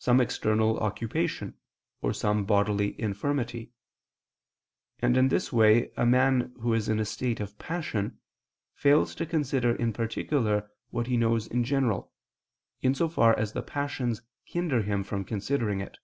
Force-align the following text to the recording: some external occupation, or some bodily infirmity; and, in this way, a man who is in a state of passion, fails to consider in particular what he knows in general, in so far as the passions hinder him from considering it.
some 0.00 0.20
external 0.20 0.76
occupation, 0.80 1.54
or 2.02 2.12
some 2.12 2.44
bodily 2.44 3.00
infirmity; 3.00 3.70
and, 4.98 5.16
in 5.16 5.28
this 5.28 5.52
way, 5.52 5.92
a 5.96 6.04
man 6.04 6.52
who 6.62 6.74
is 6.74 6.88
in 6.88 6.98
a 6.98 7.04
state 7.04 7.38
of 7.38 7.56
passion, 7.60 8.18
fails 8.74 9.14
to 9.14 9.24
consider 9.24 9.76
in 9.76 9.92
particular 9.92 10.68
what 10.90 11.06
he 11.06 11.16
knows 11.16 11.46
in 11.46 11.62
general, 11.62 12.12
in 12.82 12.92
so 12.92 13.08
far 13.08 13.38
as 13.38 13.52
the 13.52 13.62
passions 13.62 14.20
hinder 14.42 14.82
him 14.82 15.04
from 15.04 15.24
considering 15.24 15.80
it. 15.80 15.98